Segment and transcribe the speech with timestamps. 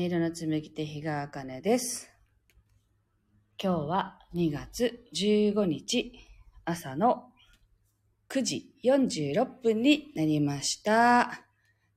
[0.00, 2.10] 音色の紡ぎ手日川茜です。
[3.62, 6.18] 今日は2月15日
[6.64, 7.24] 朝の
[8.30, 11.44] 9時46分になりました。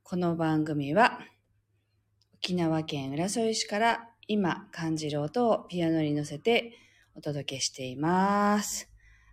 [0.03, 1.21] この番組は
[2.33, 6.73] 沖縄県浦添市から今感じる音をピアノに乗せて
[7.15, 8.89] お届けしています。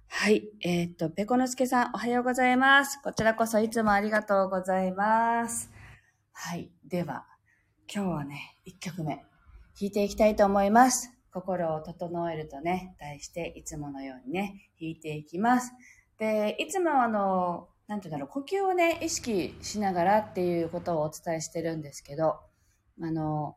[0.07, 0.45] はい。
[0.63, 3.01] えーっと、ペコのすけさんおはようございます。
[3.03, 5.73] こちらこそいつもありがとうございます。
[6.31, 6.71] はい。
[6.87, 7.27] では、
[7.93, 9.25] 今日はね、1曲目、弾
[9.89, 11.11] いていきたいと思います。
[11.33, 15.73] 心を整えるとね、題して、いつものようにね、弾いていきます。
[16.19, 22.39] で、いつもあの、なんていうんだろう、呼吸をね、意識しながらっていうことをお伝えしてるんですけど、
[23.03, 23.57] あの、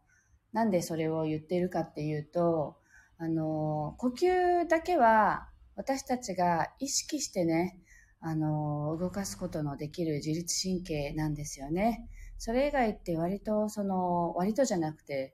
[0.51, 2.77] なんでそれを言っているかっていうと、
[3.19, 7.79] あの、呼吸だけは私たちが意識してね、
[8.19, 12.07] あの、動かすことのできる自律神経なんですよね。
[12.45, 15.33] それ以外って割とその、割とじゃなくて、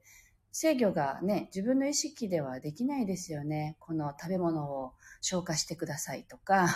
[0.52, 3.78] 制御がね、自分の意識ではできないですよね。
[3.80, 6.68] この食べ物を消化してくださいとか、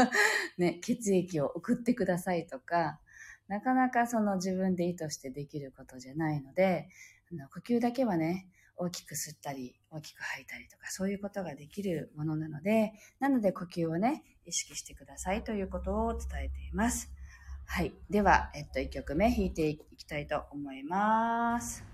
[0.56, 2.98] ね、血液を送ってくださいとか、
[3.46, 6.88] なかなかその自分で意図してできることじゃないので、
[7.30, 17.13] あの呼吸だけはね、大きく吸ったり、大きく吐いたりとか、そういうことができるものなので、なので呼吸をね、意識してくださいということを伝えています。
[17.66, 17.94] はい。
[18.08, 21.93] では、えっと、1曲目弾いていきたいと思います。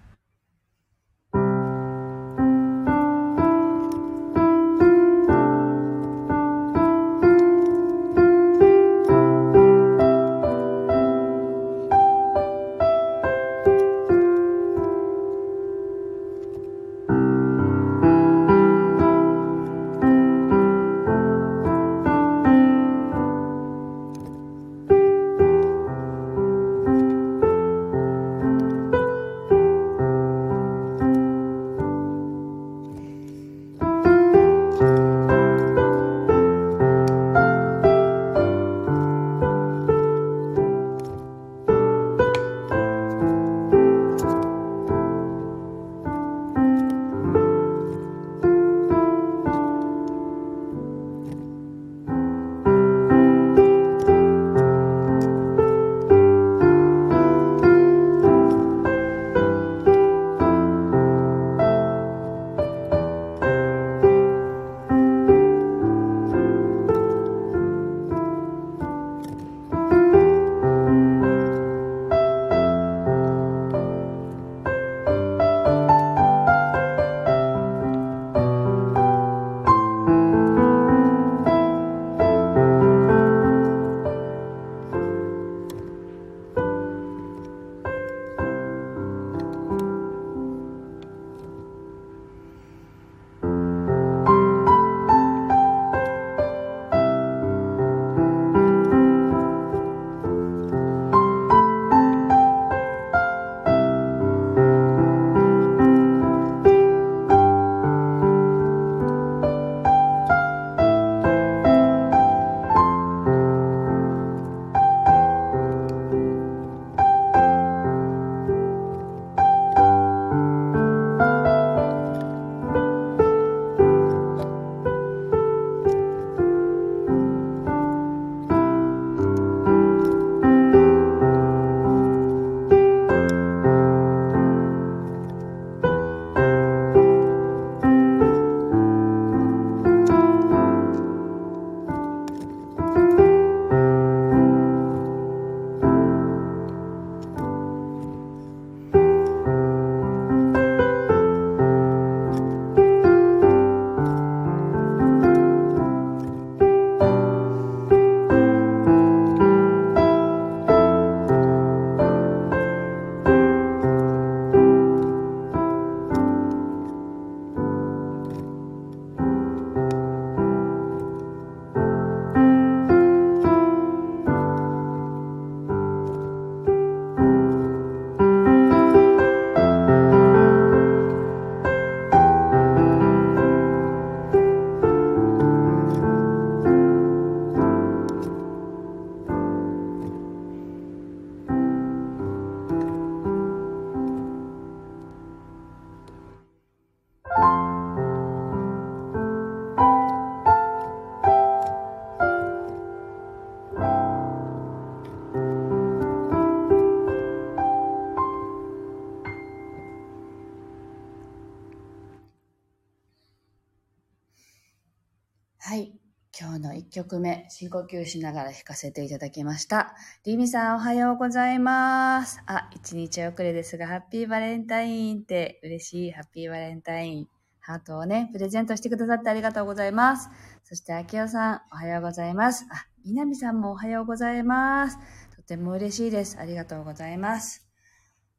[216.91, 219.95] 曲目、深呼吸しながら弾かせていただきました。
[220.25, 222.43] リミさんおはようございます。
[222.47, 226.13] あ、一日遅れですが、ハッピーバレンタインって嬉しい。
[226.13, 227.29] ハッピーバレンタイン。
[227.61, 230.29] ハートをね、プレゼントしてくださってありがとうございます。
[230.65, 232.67] そして、あきおさん、おはようございます。
[232.71, 234.99] あ、みなみさんもおはようございます。
[235.37, 236.39] とても嬉しいです。
[236.41, 237.67] ありがとうございます。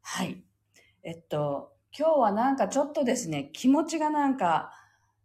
[0.02, 0.44] はい。
[1.02, 4.72] えっと、今日はなんかちょっとですね、気持ちがなんか、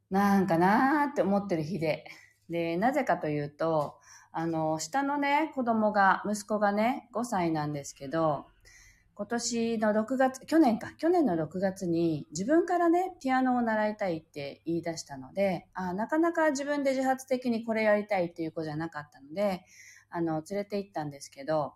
[0.10, 2.06] なんかなーって思ってる日で。
[2.50, 4.00] で、なぜかというと、
[4.32, 8.48] あの、下のね、子供が、息子がね、5歳なんですけど、
[9.16, 19.66] 今年の6月、去年か、去年の6月に自分からね、ピアノを習いたいって言い出したので、あなかなか自分で自発的にこれやりたいっていう子じゃなかったので、
[20.12, 21.74] あの、連れて行ったんですけど、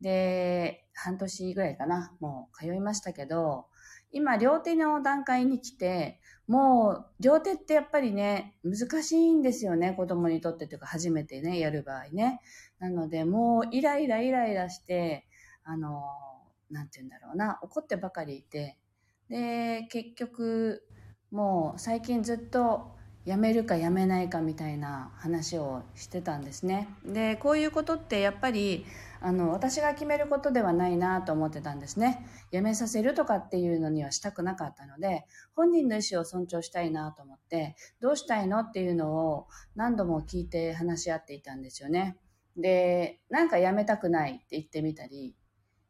[0.00, 3.66] で、半年ぐらいかな、もう通いましたけど、
[4.10, 6.19] 今、両手の段階に来て、
[6.50, 12.40] もう、両手ってやっぱりね、難しいんですよね、子供にとってというか、初めてね、やる場合ね。
[12.80, 15.28] なので、もう、イライライライラして、
[15.62, 16.02] あの、
[16.68, 18.76] なんて言うんだろうな、怒ってばかりいて、
[19.28, 20.84] で、結局、
[21.30, 22.96] もう、最近ずっと、
[23.26, 26.88] やめるかやめないかみたいな話をしてたんですね。
[27.04, 28.86] で、こういうことってやっぱり、
[29.20, 32.26] あの、私が決めることではないなと思ってたんですね。
[32.50, 42.16] やめさせるとかっていうのにはしたくなかったので、本人の意思を尊重したいなと思って、どうしたいのっていうのを何度も聞いて話し合っていたんですよね。
[42.56, 45.36] で、なんかやめたくないって言ってみたり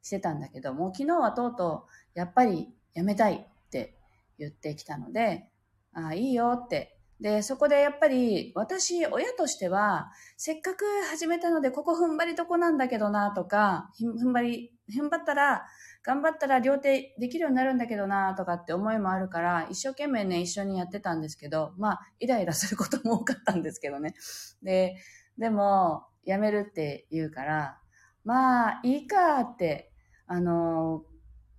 [0.03, 1.85] してたんだけども、昨日はとうと
[2.17, 3.97] う、やっぱりやめたいって
[4.37, 5.49] 言ってきたので、
[5.93, 15.67] ああ、いいよってで、そこでやっぱり私、親としては、せっかく始めたので、ここ踏ん張りとこなんだけどなとか、踏ん張り、踏ん張ったら、
[16.03, 24.15] 頑張ったら両手できるようになるんだけどなとかって思いもあるから、一生懸命ね、一緒にやってたんですけど、まあ、イライラすることも多かったんですけどね。
[24.63, 24.97] で、
[25.37, 27.79] でも、やめるって言うから、
[28.25, 29.93] まあ、いいかって、
[30.27, 31.05] あの、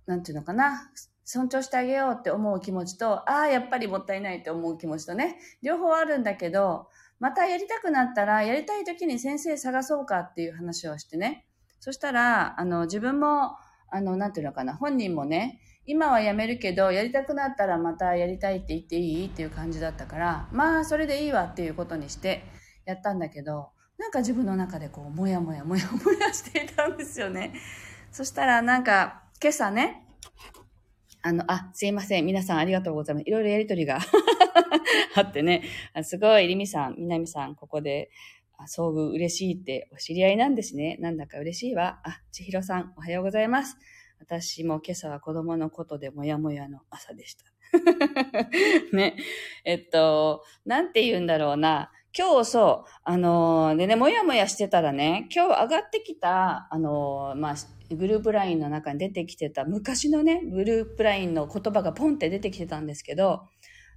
[0.06, 0.90] なんていうのかな、
[1.32, 6.88] 尊重してあげようって思う気持ちと、ああ、やっぱりもったいないって思う気持ちとね、両方あるんだけど、
[7.20, 11.46] またやりたくなったら、やりたい時に先生探そうかっていう話をしてね。
[11.80, 13.56] そしたら、あの、自分も、
[13.88, 22.44] あの、なんていうのかな、本人もね、今はやめるけど、やりたくなったらまたやりたいって言っていいっていう感じだったから、まあ、それでいいわっていうことにして
[22.84, 27.54] やったんだけど、なんか自分の中でこう、もやもやもやもやしていたんですよね。
[28.10, 30.06] そしたら、なんか、今朝ね、
[31.22, 32.26] あの、あ、すいません。
[32.26, 33.28] 皆さんありがとうございます。
[33.28, 34.00] いろいろやりとりが
[35.14, 35.62] あってね。
[36.02, 38.10] すごい、りみさん、みなみさん、ここで、
[38.68, 40.96] 遭遇嬉しいってお知り合いなんですね。
[41.00, 42.00] なんだか嬉しいわ。
[42.04, 43.76] あ、ちひろさん、おはようございます。
[44.20, 47.44] 私も今朝は子供のことでもやもやの朝でした。
[48.96, 49.16] ね。
[49.64, 51.90] えっと、なんて言うんだろうな。
[52.16, 57.54] 今日そう、あのーでね、もやもやしてたらね、今日上がってきた、あのーまあ、
[57.94, 63.48] グループラインの中に出てきてた昔のね、グループラインの言葉がポンって出てきてたんですけど、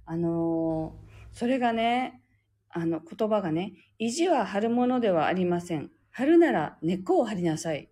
[0.04, 2.22] あのーそれがね、
[2.70, 5.90] あの言葉がね、意地は張るものではありません。
[6.10, 7.90] 張るなら根っこを張りなさい。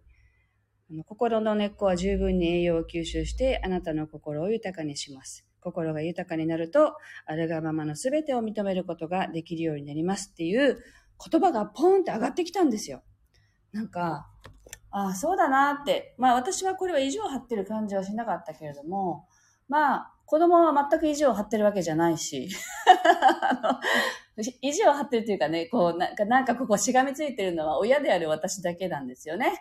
[1.06, 5.46] 心の根っこは十分に栄養を吸収してあなたの心を豊かにします。
[5.60, 6.96] 心が豊かになると、
[7.26, 10.82] あるがままの全てを認めることができるようになりますっていう
[11.30, 13.02] 言葉がポンって上がってきたんですよ。
[13.72, 14.26] なんか、
[14.96, 16.14] ああ、そうだなって。
[16.18, 19.26] まあ私はこれは意地を張ってる感じはしなかったけれども、
[19.68, 22.48] まあ子供は全く意地を張ってるわけじゃないし、
[24.62, 29.52] 意地を張ってるというかね、こうなんか、なんかここしがみついてるのは親である私だけなんですよね。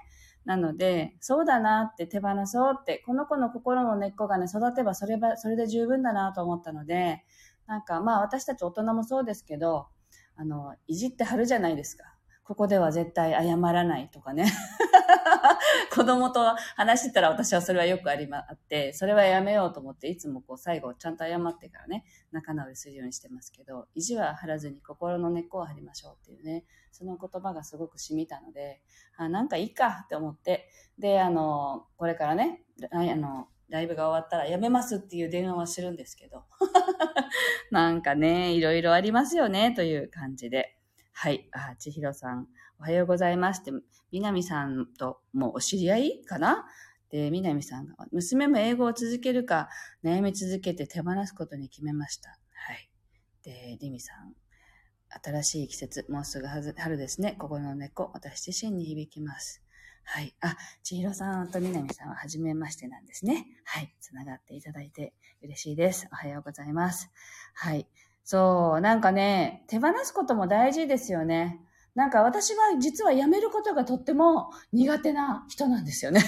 [0.46, 7.26] なので、そうだなって手放そうって、この子の心の根っこがね、育てばそれば、それで十分だなと思ったので、
[7.66, 9.88] なんかまあ私たち大人もそうですけど、
[10.36, 12.13] あの、いじってはるじゃないですか。
[12.44, 14.52] ここでは絶対謝らないとかね。
[15.94, 16.42] 子供と
[16.76, 28.82] 話してたら私はそれはよくありま、あって、それはやめようと思って、いつもこう最後ちゃんと謝ってからね、仲直りするようにしてますけど、意地は張らずに心の根っこを張りましょうっていうね、その言葉がすごく染みたので、
[29.18, 36.44] あ、なんかいいかって思って、で、あの、これからね、あの、ライブが終わったらやめますっていう電話はするんですけど、
[37.72, 40.78] なんかね、いろいろありますよね、という感じで。
[41.14, 41.48] はい。
[41.54, 42.48] あ、ちひろさん、
[42.80, 43.72] おはようございますって、
[44.12, 46.66] みなみさんともうお知り合いかな？
[47.10, 49.70] で、みなみさんが、娘も英語を続けるか、
[50.04, 52.30] 悩み続けて手放すことに決めました。
[52.30, 52.90] はい。
[53.44, 54.34] で、りみさん、
[55.24, 57.36] 新しい季節、もうすぐ春ですね。
[57.38, 59.62] 心の根っこ、私自身に響きます。
[60.04, 60.36] はい。
[60.42, 63.46] あ、ちひろさんとみなみさんは初めましてなんですね。
[63.64, 63.94] はい。
[64.02, 66.08] つながっていただいて嬉しいです。
[66.12, 67.12] おはようございます。
[67.54, 67.88] はい。
[68.24, 71.60] そう、なんかね、手放すことも大事ですよね。
[71.96, 76.24] なんか私は実は辞めることがとっても苦手な人なんですよね。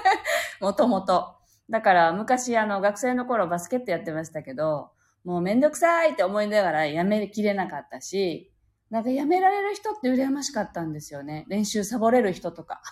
[0.60, 1.34] もともと。
[1.68, 4.90] だから昔あの学生の頃バスケットやってましたけど、
[5.24, 8.52] もうめんどくさいって思いながら辞めきれなかったし、
[8.90, 11.44] なんか辞められる人って羨ましかったんですよね。
[11.48, 12.82] 練習サボれる人とか。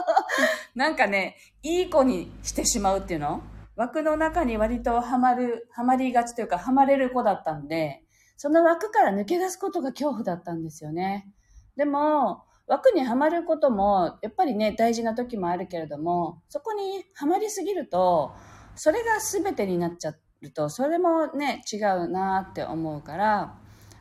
[0.74, 3.42] なんかね、いい子にしてしまうっていうの
[3.80, 8.02] 枠の中に割とハマる、ハマりがちというか、ハマれる子だったんで、
[8.36, 11.32] その枠から抜け出すことが恐怖だったんですよね。
[11.76, 18.32] でも、枠にはまることも、やっぱりね、大事な時もあるけれども、そこにはまりすぎると、
[18.74, 20.10] それが全てになっちゃ
[20.42, 23.56] うと、それもね、違うなって思うから、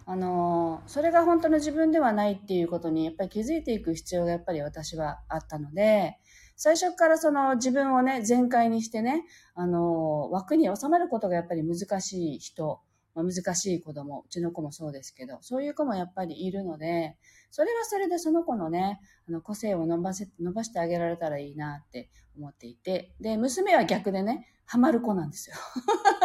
[0.06, 6.18] あのそれが本当の自分ではないっていうことにやっぱり気づいていく必要がやっぱり私はあったので、
[6.62, 9.24] 最初からその自分をね、全開にしてね、
[9.56, 12.82] あの枠に収まることがやっぱり難しい人、
[13.16, 17.16] まあ、難しい子供、うちの子もそうですけど、そういう子もやっぱりいるので、
[17.50, 19.00] それはそれでその子のね、
[19.30, 25.56] あの個性を伸ばせ、伸ばしてあげられたらいいなって思っていて、で、娘は逆でね、ハマる子なんですよ。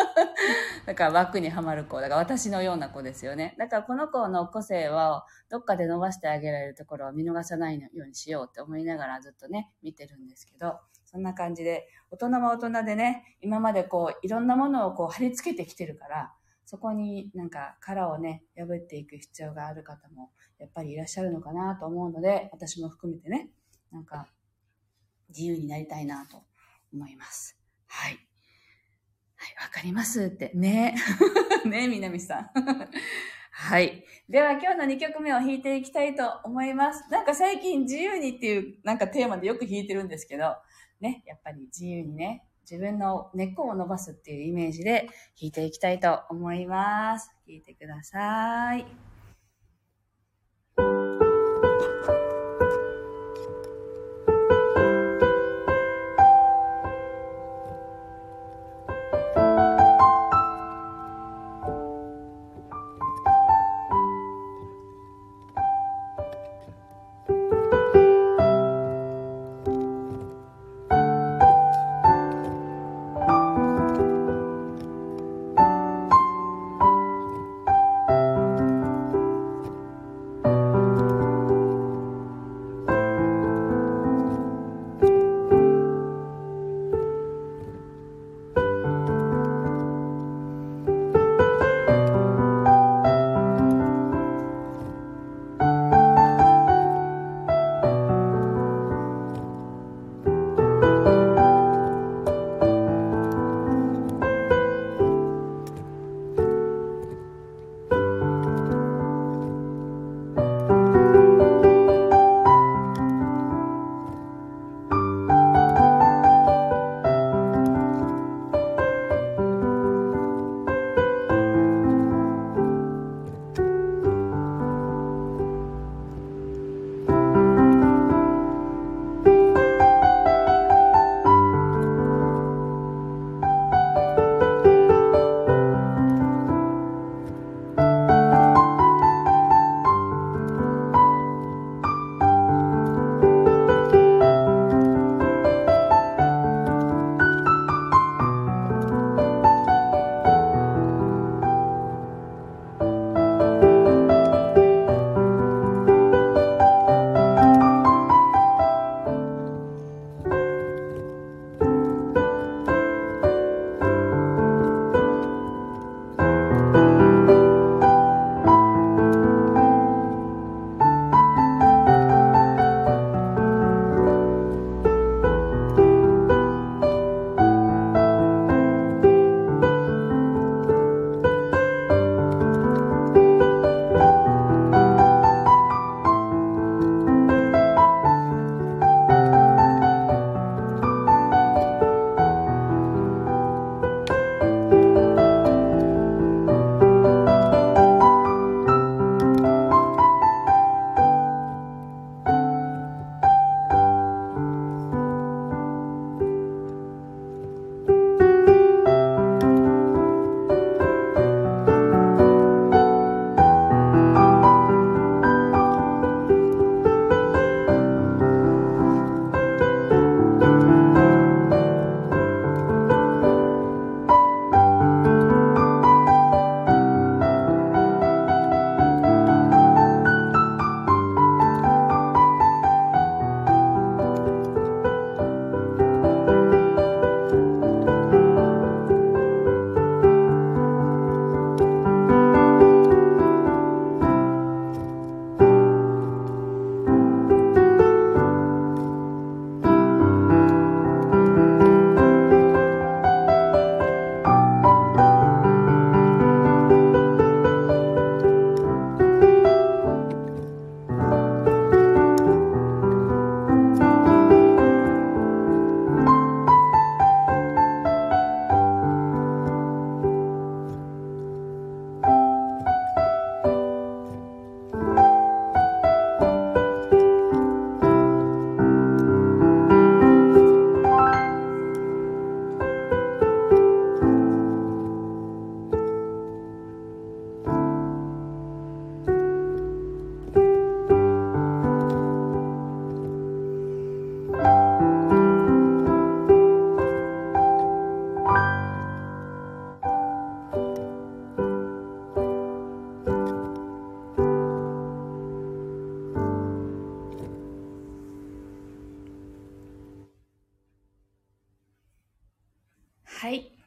[0.84, 1.98] だから枠にはまる子。
[2.02, 3.54] だから私のような子ですよね。
[3.58, 16.34] だからこの子の個性をどっかで伸ばしてあげられるところを見逃さないようにしようって思いながらずっとね、見てるんですけど、そんな感じで、大人も大人でね、今までこう、いろんなものをこう貼り付けてきてるから、
[16.66, 23.48] そこになんか殻をね、破っていく必要がある方もやっぱりいらっしゃるのかなと思うので、私も含めてね、
[23.90, 24.28] なんか
[25.30, 26.42] 自由になりたいなと
[26.92, 27.63] 思います。
[29.84, 30.50] りますって。
[30.54, 30.94] ね。
[31.64, 32.50] ね、南さん。
[33.50, 34.04] はい。
[34.28, 37.08] では今日の2曲目を弾いていきたいと思います。
[37.10, 40.56] なんか最近自由にっていうなんかテーマでよく弾いてるんですけど、
[41.00, 45.08] ね、やっぱり自由にね、自分の根っこを伸ばすっていうイメージで
[45.40, 47.30] 弾いていきたいと思います。
[47.46, 49.13] 弾いてください。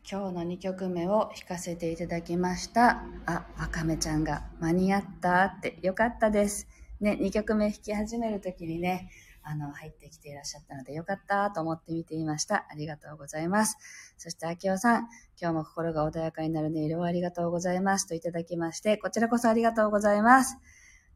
[0.10, 3.04] 今日の2曲目を弾かせていただきました。
[3.26, 6.70] あ、わかめちゃんが間に合ったってよかったです。
[7.02, 9.10] ね、2曲目弾き始めるときにね、
[9.44, 12.66] あの、入ってきていらっしゃったのでよかったと思って見ていました。
[12.70, 13.76] ありがとうございます。
[14.18, 15.10] そして、秋代さん、
[15.42, 20.56] 今日も心が穏やかになる音色をありがとうございますといただきまして、こちらこそありがとうございます。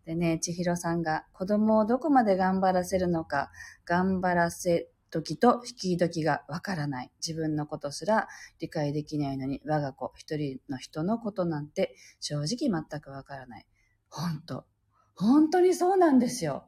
[0.04, 3.52] でね、千尋さんが子供をどこまで頑張らせるのか、
[3.86, 7.12] 頑張らせ時と引き時がわからない。
[7.26, 8.28] 自分のことすら
[8.60, 13.68] 理解できないのに、我が子一人の人のことなんて正直全くわからない。
[14.10, 14.66] 本当
[15.16, 16.66] 本当にそうなんですよ。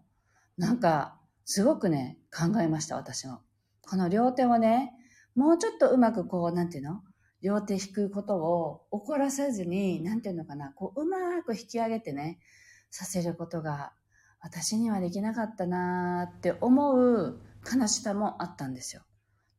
[0.58, 3.42] なんか、すごくね、考えました、私も。
[3.90, 4.94] この両手をね、
[5.36, 7.02] もうちょっとうまくこう、なんていうの？
[7.42, 12.40] 両手引くことを怒らせずに、なんていうのかな、こう、うまく引き上げてね、
[12.90, 13.94] させることが、
[14.40, 19.04] 私にはできなかったなーって思う悲しさもあったんですよ。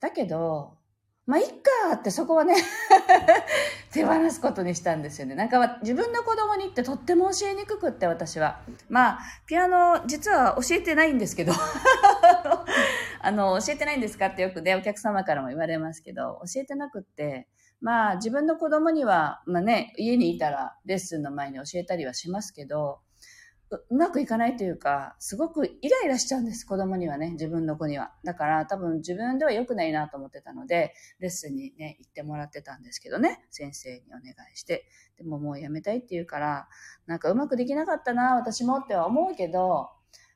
[0.01, 0.77] だけど、
[1.27, 2.55] まあ、いっかってそこはね
[3.93, 5.35] 手放すことにしたんですよね。
[5.35, 8.61] なんか自分の子供にってとっても教えにくくって私は。
[8.91, 11.53] まあ、ピアノ実は教えてないんですけど
[13.21, 17.49] あの、教えてないんですかってよくね、お客様からも言われますけど、教えてなくって、
[17.81, 23.01] まあ自分の子供には、まあね、家にいたらレッスンの前に教えたりはしますけど、
[23.89, 28.13] うまくいかないというか、すごくイライラしちゃうんです、子供にはね、自分の子には。
[28.25, 34.87] だから多分自分では良くないなと思ってたので、レッスンにね、行ってもらってたんですけどね、先生にお願いして。
[35.17, 36.69] でももうやめたいって言うから、
[37.07, 39.91] なんかうまくできなかったな、私もっては思うけど、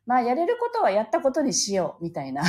[0.07, 2.43] まあやれることはやったことにしよう、みたいな。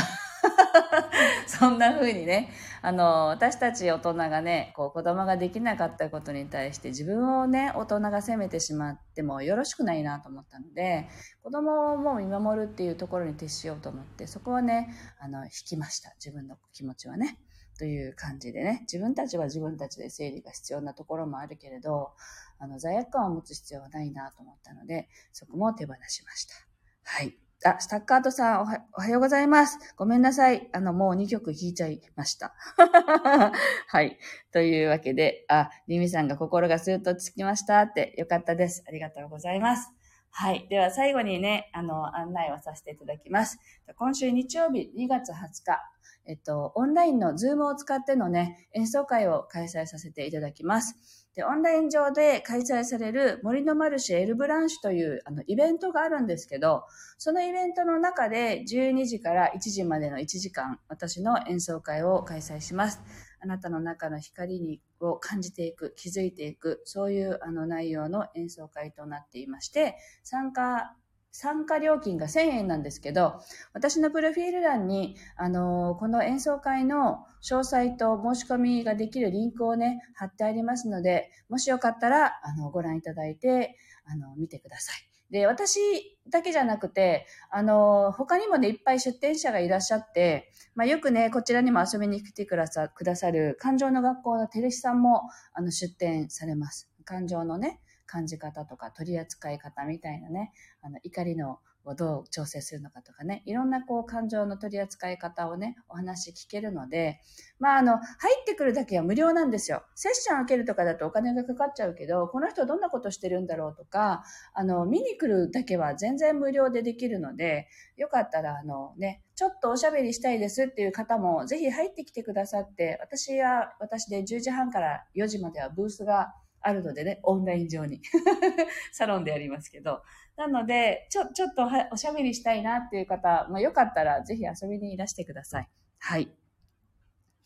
[1.48, 2.50] そんな風にね、
[2.82, 11.08] あの、私たち大人がね、こう子供ができなかったことに対して自分をね、大人が責めてしまってもよろしくないなと思ったので、
[11.44, 16.14] 子供も見守るっていうところに徹しようと思って、そこはね、あの、引きました。
[16.16, 17.38] 自分の気持ちはね。
[17.78, 22.12] という感じでね、自分たちは自分たちで整理が必要なところもあるけれど、
[22.58, 26.56] あの、罪悪感を持つ必要はないなと思ったので、そこも手放しました。
[27.04, 27.49] はい。
[27.66, 29.80] あ、スタッカートさんおは、おはようございます。
[29.98, 30.70] ごめんなさい。
[30.72, 32.54] あの、もう2曲弾いちゃいました。
[33.88, 34.18] はい。
[34.54, 38.86] というわけで、あ、リミさんが心がスーッとつきましたって、よかったです。
[38.88, 39.92] ありがとうございます。
[40.32, 40.68] はい。
[40.70, 43.60] では最後にね、あの、案内をさせていただきます。
[43.98, 45.80] 今週日曜日2月20日、
[46.26, 51.26] えっと、オンラインのズームを使ってのね、演奏会を開催させていただきます。
[51.36, 56.84] で、オンライン上で開催される森のマルシェエルブランシュというあのイベントがあるんですけど、
[57.18, 63.02] そのイベントの中で12時から1時までの1時間、私の演奏会を開催します。
[63.42, 70.94] あなたの中の光にを感じていく、気づいていく、そういうあの内容の演奏会となっていまして、参加
[71.32, 73.40] 参加料金が1000円なんですけど、
[73.74, 85.10] 私のプロフィール欄に、あのこの演奏会の詳細と申し込みができるリンクをね、貼ってありますので、もしよかったら、あの、ご覧いただいて、あの、見てください。
[85.32, 85.80] で、私
[86.28, 96.90] だけじゃなくて、あの、他にもね、いっぱい出展者がいらっしゃって、まあ、よくね、こちらにも遊びに来てくださくださる、感情の学校のテレシさんも、あの、出展されます。
[97.06, 107.22] 感情のね、感じ方とか取り扱い方みたいなね、あの怒りのをどう調整するのかとかね、いろんなこう感情の取り扱い方をね、お話聞けるので、
[107.60, 108.02] まああの、入
[108.42, 109.84] ってくるだけは無料なんですよ。
[109.96, 117.68] セッション受けるとかだとお金がかかっちゃうけど、この人どんなことしてるんだろうとか、あの、見に来るだけは全然無料でできるので、
[117.98, 128.02] よかったらあのね、ちょっとおしゃべりしたいですっていう方もぜひ入ってきてくださって、私は私で10時半から4時まではブースがあるのでね、オンライン上に
[128.92, 130.02] サロンでやりますけど。
[130.38, 135.70] なので、ちょ、ちょっとおしゃべりしたいなっていう方、まあ、よかったらぜひ遊びにいらしてください。
[136.00, 136.30] はい。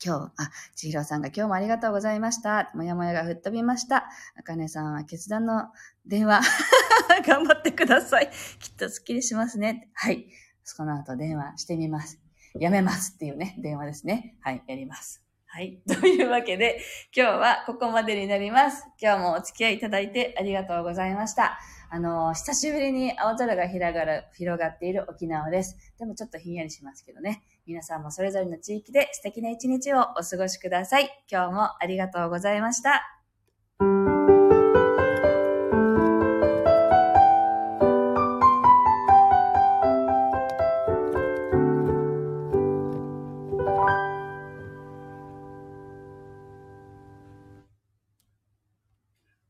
[0.05, 2.71] 今日、あ、ちひろさんが今日もありがとうございました。
[2.75, 4.09] もやもやが吹っ飛びました。
[4.35, 5.69] あかねさんは決断の
[6.05, 6.41] 電話、
[7.25, 8.29] 頑張ってください。
[8.59, 9.89] きっとスッキリしますね。
[9.93, 10.27] はい。
[10.63, 12.19] その後電話してみます。
[12.59, 14.37] やめますっていうね、電話ですね。
[14.41, 15.22] はい、やります。
[15.53, 15.79] はい。
[15.85, 16.81] というわけで、
[17.15, 18.87] 今日はここまでになります。
[18.99, 21.59] 今日もお付き合いいただいてありがとうございました。
[21.91, 25.77] あの、久しぶりに青空が広がる、広がっている沖縄です。
[25.99, 27.43] でもちょっとひんやりしますけどね。
[27.67, 31.23] 皆さんもそれぞれの地域で素敵な一日をお過ごしください。
[31.31, 33.22] 今日もありがとうございました。